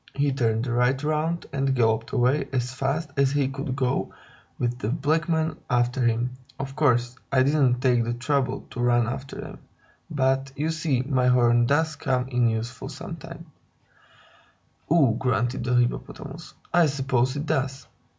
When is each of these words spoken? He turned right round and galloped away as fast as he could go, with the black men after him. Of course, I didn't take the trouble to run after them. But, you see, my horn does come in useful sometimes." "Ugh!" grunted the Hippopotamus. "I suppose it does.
He 0.15 0.31
turned 0.33 0.65
right 0.65 1.03
round 1.03 1.45
and 1.53 1.75
galloped 1.75 2.11
away 2.11 2.47
as 2.51 2.73
fast 2.73 3.11
as 3.17 3.33
he 3.33 3.47
could 3.49 3.75
go, 3.75 4.11
with 4.57 4.79
the 4.79 4.89
black 4.89 5.29
men 5.29 5.57
after 5.69 6.01
him. 6.01 6.31
Of 6.57 6.75
course, 6.75 7.15
I 7.31 7.43
didn't 7.43 7.81
take 7.81 8.03
the 8.03 8.15
trouble 8.15 8.65
to 8.71 8.79
run 8.79 9.05
after 9.05 9.39
them. 9.39 9.59
But, 10.09 10.53
you 10.55 10.71
see, 10.71 11.01
my 11.03 11.27
horn 11.27 11.67
does 11.67 11.97
come 11.97 12.27
in 12.29 12.47
useful 12.49 12.89
sometimes." 12.89 13.45
"Ugh!" 14.89 15.19
grunted 15.19 15.65
the 15.65 15.75
Hippopotamus. 15.75 16.55
"I 16.73 16.87
suppose 16.87 17.35
it 17.35 17.45
does. 17.45 17.87